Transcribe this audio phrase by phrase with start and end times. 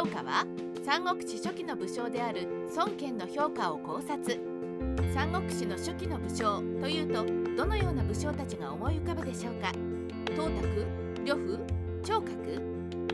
[0.00, 0.46] 評価は
[0.82, 4.40] 三国志初期の武将である孫権の評価を考察。
[5.12, 9.70] 三国志の初期の武将というとどのような武将たちが思い浮かぶでしょうか。
[10.28, 10.86] 董卓
[11.26, 11.58] 呂布
[12.02, 12.32] 聴覚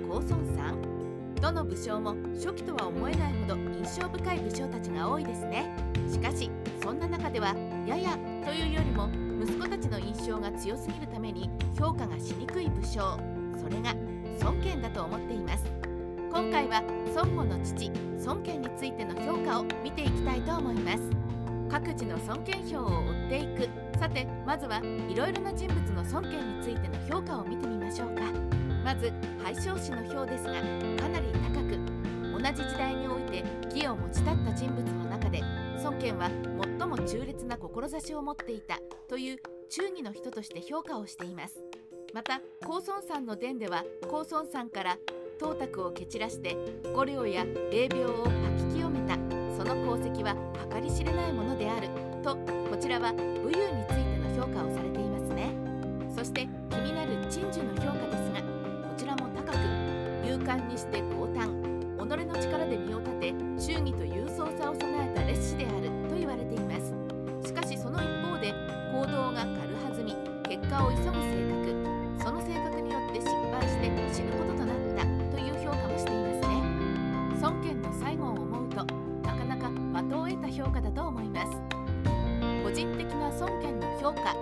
[0.09, 1.35] 公孫さん。
[1.43, 5.69] どの武将も初期とは思えないほど印象深い武将たちが多いですね。
[6.09, 6.49] しかし
[6.81, 7.53] そんな中では
[7.85, 9.09] ややというよりも
[9.43, 13.19] 息子たちの印象が強すぎるために評価がしにくい武将。
[13.61, 13.93] それが
[14.41, 15.86] 孫権だと思っています。
[16.31, 16.83] 今回は
[17.15, 17.91] 孫悟の父
[18.27, 21.03] 孫権についての評価を見ていきたいと思います。
[21.71, 23.69] 各自の孫権票を追っていく。
[23.99, 28.23] さてまずはいろいろな人物の孫権についての評価を見てみましょうか。
[28.85, 29.13] まず
[29.43, 31.79] 廃将士の票ですがかなり高く
[32.33, 35.43] 同じ時代において義を持ち立った人物の中で
[35.83, 36.31] 孫権は
[36.79, 39.39] 最も忠烈な志を持っていたという
[39.71, 41.63] 忠義の人として評価をしています。
[42.15, 44.97] また高孫さんの伝では高孫さんから
[45.39, 46.57] 董卓を蹴散らして
[46.95, 49.17] 五稜や霊廟を吐き清めた。
[49.57, 50.35] その功績は
[50.71, 51.89] 計り知れないものである。
[52.23, 55.51] とこちらは武勇についての評価をされていますね。
[56.15, 58.47] そして気になる鎮守の評価ですがこ
[58.97, 59.57] ちらも高く
[60.25, 61.51] 勇敢にして高胆
[61.99, 64.05] 己の力で身を立て忠義と
[81.17, 81.57] 思います。
[82.63, 84.37] 個人的な孫権の評価。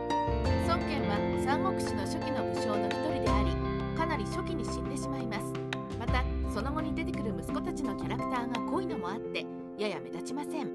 [0.67, 5.53] 孫権は三国志の初期の武将の一人でありかなり初期に死んでしまいます。
[5.99, 9.47] またその後に出てくる息子たちのキャラクターが濃いのもあって
[9.79, 10.69] やや目立ちません。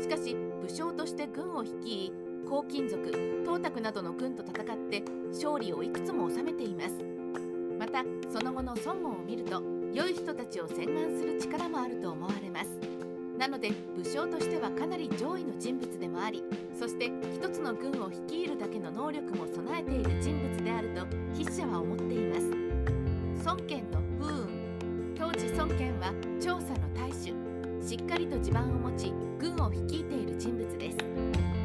[0.00, 2.12] しかし武将として軍を率い
[2.46, 3.10] 黄金族
[3.44, 7.04] 董卓などの軍と戦って勝利をいくつも収めています。
[7.78, 12.95] またその後の孫悟を見ると良い人たちを洗顔する力もあると思われます。
[13.38, 16.42] なので武将としてはかなり上位の人物でもあり
[16.78, 22.66] そして一つの軍を率いるだけの能力も備えている人物であると筆者は思っています。
[23.44, 27.32] 孫権の不運当時孫権は調査の大衆
[27.86, 30.96] しっかりと地盤を持ち軍を率いている人物です。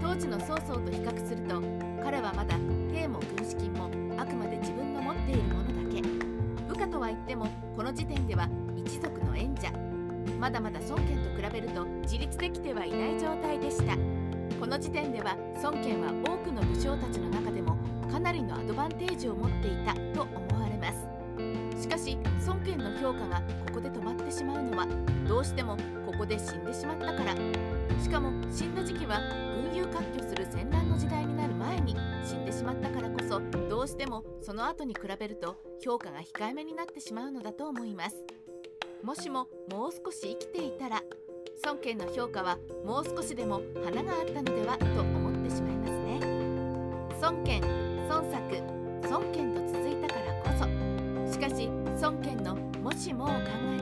[0.01, 1.61] 当時の曹操と比較すると
[2.03, 2.55] 彼はまだ
[2.93, 6.01] 兵も軍資金もあくまで自分の持っているものだけ。
[6.67, 10.00] 部下とは言ってもこの時点では一族の縁者。
[10.39, 13.95] まだまだ孫権と比べると自立できてはいない状態でした。
[14.59, 17.77] この時点では孫権は多くの武将たちの中でも
[18.11, 21.07] かなりのアドバンテージを持っていたと思われます。
[21.81, 24.87] しかし孫権の評価がここで止まってしまうのは
[25.27, 27.35] どうしてもここで死んでしまったから。
[28.01, 29.19] しかも死んだ時期は
[29.71, 33.39] 群雄割拠する戦乱の時代になる前に死んでしまったからこそ
[33.69, 38.15] どうしてもその後に比べると評価が控えめになってしまうのだと思います。
[39.03, 41.01] もしももう少し生きていたら
[41.65, 46.19] 孫権の評価はもう少しでも花があったのではと思ってしまいますね。
[47.19, 47.61] 孫権
[48.07, 48.41] 孫作
[49.09, 50.49] 孫権と続いたからこ
[51.27, 51.67] そしかし
[52.01, 53.33] 孫権のもしもを考
[53.75, 53.80] え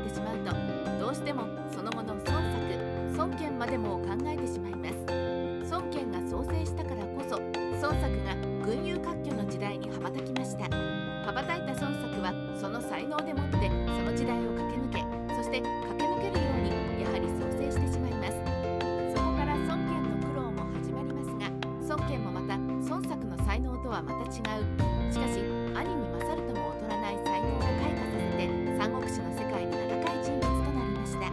[24.30, 24.64] 違う。
[25.12, 25.42] しかし
[25.74, 28.48] 兄に勝るとも劣らない才能を開花させて
[28.78, 31.32] 三国志の世界に名高い人物となりました。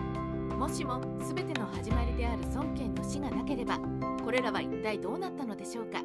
[0.56, 3.78] もしも全ての始まりである孫権の死がなければ
[4.24, 6.02] これらは一体どうなったのでしょうか。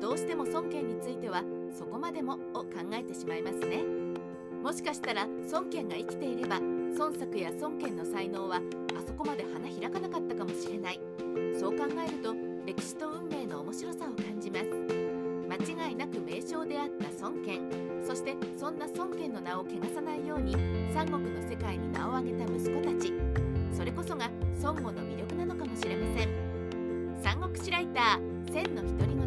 [0.00, 3.84] どうしても孫権についてはそこまでもを考えてしまいますね。
[4.62, 6.58] もしかしたら孫権が生きていれば
[6.98, 8.60] 孫作や孫権の才能はあ
[9.06, 11.00] そこまで花開かなかったかもしれない。
[11.58, 14.93] そう考えると歴史と運命の面白さを感じます。
[15.64, 17.60] 違いなく名将であった孫権。
[18.06, 20.54] そしてそんな孫権の名を汚さないように
[20.92, 23.12] 三国の世界に名を挙げた息子たち。
[23.72, 24.30] それこそが
[24.62, 26.28] 孫悟の魅力なのかもしれません。
[27.22, 29.24] 三国志ライター千の独り言。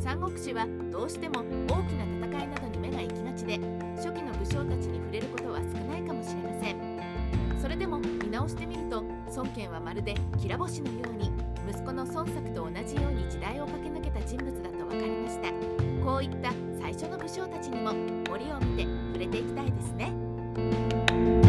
[0.00, 3.58] 三国志はどうしても大きな戦いなどに目が行きがちで
[3.96, 7.60] 初期の武将たちに触れることは少ないかもしれません。
[7.60, 9.02] それでも見直してみると
[9.36, 11.30] 孫権はまるできら星のように
[11.68, 14.79] 息子の孫作と同じように時代を駆け抜けた人物だと
[15.30, 15.48] した。
[16.04, 17.92] こういった最初の武将たちにも
[18.28, 18.82] 森を見て
[19.12, 21.39] 触れていきたいですね。